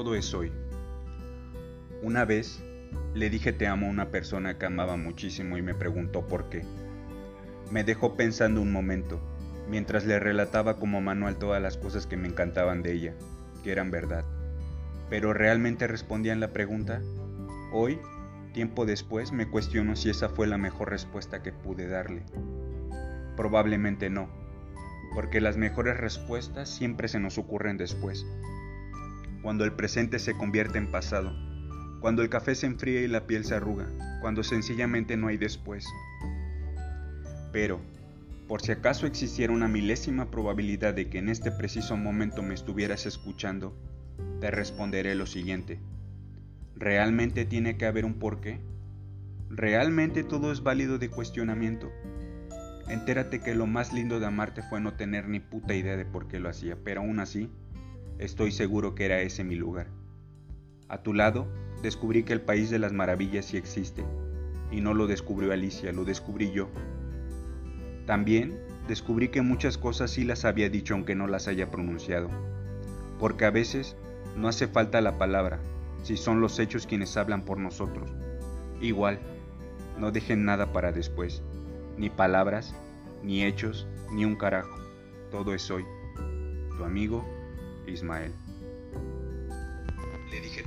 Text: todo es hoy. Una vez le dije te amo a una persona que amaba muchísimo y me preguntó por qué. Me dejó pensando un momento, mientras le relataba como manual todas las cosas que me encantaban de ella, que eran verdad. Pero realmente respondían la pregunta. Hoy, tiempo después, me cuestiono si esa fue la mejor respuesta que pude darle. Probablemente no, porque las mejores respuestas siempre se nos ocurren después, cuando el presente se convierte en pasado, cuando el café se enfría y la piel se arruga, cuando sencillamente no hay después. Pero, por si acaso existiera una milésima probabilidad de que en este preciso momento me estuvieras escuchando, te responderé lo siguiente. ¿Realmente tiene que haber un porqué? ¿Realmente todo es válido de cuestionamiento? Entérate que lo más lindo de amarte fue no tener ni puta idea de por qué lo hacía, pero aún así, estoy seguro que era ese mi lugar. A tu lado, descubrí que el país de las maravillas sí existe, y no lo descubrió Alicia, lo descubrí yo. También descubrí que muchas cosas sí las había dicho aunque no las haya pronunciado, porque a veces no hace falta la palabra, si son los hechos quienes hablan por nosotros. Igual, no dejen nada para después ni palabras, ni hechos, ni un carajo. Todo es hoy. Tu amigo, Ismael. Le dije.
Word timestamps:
todo 0.00 0.14
es 0.14 0.32
hoy. 0.32 0.50
Una 2.02 2.24
vez 2.24 2.62
le 3.12 3.28
dije 3.28 3.52
te 3.52 3.66
amo 3.66 3.86
a 3.86 3.90
una 3.90 4.10
persona 4.10 4.56
que 4.56 4.64
amaba 4.64 4.96
muchísimo 4.96 5.58
y 5.58 5.62
me 5.62 5.74
preguntó 5.74 6.26
por 6.26 6.48
qué. 6.48 6.64
Me 7.70 7.84
dejó 7.84 8.16
pensando 8.16 8.62
un 8.62 8.72
momento, 8.72 9.20
mientras 9.68 10.06
le 10.06 10.18
relataba 10.18 10.78
como 10.78 11.02
manual 11.02 11.36
todas 11.36 11.60
las 11.60 11.76
cosas 11.76 12.06
que 12.06 12.16
me 12.16 12.28
encantaban 12.28 12.80
de 12.80 12.94
ella, 12.94 13.14
que 13.62 13.72
eran 13.72 13.90
verdad. 13.90 14.24
Pero 15.10 15.34
realmente 15.34 15.86
respondían 15.86 16.40
la 16.40 16.54
pregunta. 16.54 17.02
Hoy, 17.70 17.98
tiempo 18.54 18.86
después, 18.86 19.32
me 19.32 19.50
cuestiono 19.50 19.96
si 19.96 20.08
esa 20.08 20.30
fue 20.30 20.46
la 20.46 20.56
mejor 20.56 20.88
respuesta 20.88 21.42
que 21.42 21.52
pude 21.52 21.88
darle. 21.88 22.22
Probablemente 23.36 24.08
no, 24.08 24.30
porque 25.14 25.42
las 25.42 25.58
mejores 25.58 25.98
respuestas 25.98 26.70
siempre 26.70 27.06
se 27.06 27.20
nos 27.20 27.36
ocurren 27.36 27.76
después, 27.76 28.24
cuando 29.50 29.64
el 29.64 29.72
presente 29.72 30.20
se 30.20 30.36
convierte 30.36 30.78
en 30.78 30.92
pasado, 30.92 31.32
cuando 31.98 32.22
el 32.22 32.28
café 32.28 32.54
se 32.54 32.66
enfría 32.66 33.00
y 33.00 33.08
la 33.08 33.26
piel 33.26 33.44
se 33.44 33.56
arruga, 33.56 33.88
cuando 34.20 34.44
sencillamente 34.44 35.16
no 35.16 35.26
hay 35.26 35.38
después. 35.38 35.84
Pero, 37.50 37.80
por 38.46 38.62
si 38.62 38.70
acaso 38.70 39.08
existiera 39.08 39.52
una 39.52 39.66
milésima 39.66 40.30
probabilidad 40.30 40.94
de 40.94 41.08
que 41.08 41.18
en 41.18 41.28
este 41.28 41.50
preciso 41.50 41.96
momento 41.96 42.44
me 42.44 42.54
estuvieras 42.54 43.06
escuchando, 43.06 43.76
te 44.40 44.52
responderé 44.52 45.16
lo 45.16 45.26
siguiente. 45.26 45.80
¿Realmente 46.76 47.44
tiene 47.44 47.76
que 47.76 47.86
haber 47.86 48.04
un 48.04 48.20
porqué? 48.20 48.60
¿Realmente 49.48 50.22
todo 50.22 50.52
es 50.52 50.62
válido 50.62 50.96
de 50.98 51.10
cuestionamiento? 51.10 51.90
Entérate 52.88 53.40
que 53.40 53.56
lo 53.56 53.66
más 53.66 53.92
lindo 53.92 54.20
de 54.20 54.26
amarte 54.26 54.62
fue 54.62 54.80
no 54.80 54.94
tener 54.94 55.28
ni 55.28 55.40
puta 55.40 55.74
idea 55.74 55.96
de 55.96 56.04
por 56.04 56.28
qué 56.28 56.38
lo 56.38 56.48
hacía, 56.48 56.76
pero 56.84 57.00
aún 57.00 57.18
así, 57.18 57.50
estoy 58.20 58.52
seguro 58.52 58.94
que 58.94 59.04
era 59.04 59.20
ese 59.20 59.42
mi 59.42 59.56
lugar. 59.56 59.88
A 60.88 61.02
tu 61.02 61.12
lado, 61.12 61.48
descubrí 61.82 62.22
que 62.22 62.32
el 62.32 62.40
país 62.40 62.70
de 62.70 62.78
las 62.78 62.92
maravillas 62.92 63.46
sí 63.46 63.56
existe, 63.56 64.04
y 64.70 64.80
no 64.80 64.94
lo 64.94 65.06
descubrió 65.06 65.52
Alicia, 65.52 65.92
lo 65.92 66.04
descubrí 66.04 66.52
yo. 66.52 66.68
También 68.06 68.60
descubrí 68.86 69.28
que 69.28 69.42
muchas 69.42 69.78
cosas 69.78 70.12
sí 70.12 70.24
las 70.24 70.44
había 70.44 70.70
dicho 70.70 70.94
aunque 70.94 71.14
no 71.14 71.26
las 71.26 71.48
haya 71.48 71.70
pronunciado, 71.70 72.28
porque 73.18 73.44
a 73.44 73.50
veces 73.50 73.96
no 74.36 74.46
hace 74.46 74.68
falta 74.68 75.00
la 75.00 75.18
palabra, 75.18 75.58
si 76.02 76.16
son 76.16 76.40
los 76.40 76.58
hechos 76.58 76.86
quienes 76.86 77.16
hablan 77.16 77.44
por 77.44 77.58
nosotros. 77.58 78.10
Igual, 78.80 79.18
no 79.98 80.10
dejen 80.12 80.44
nada 80.44 80.72
para 80.72 80.92
después 80.92 81.42
ni 82.00 82.08
palabras, 82.08 82.74
ni 83.22 83.44
hechos, 83.44 83.86
ni 84.10 84.24
un 84.24 84.34
carajo. 84.34 84.74
Todo 85.30 85.52
es 85.52 85.70
hoy. 85.70 85.84
Tu 86.78 86.82
amigo, 86.82 87.28
Ismael. 87.86 88.32
Le 90.30 90.40
dije. 90.40 90.64